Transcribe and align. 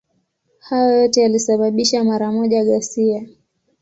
Hayo 0.59 1.01
yote 1.01 1.21
yalisababisha 1.21 2.03
mara 2.03 2.31
moja 2.31 2.63
ghasia. 2.65 3.25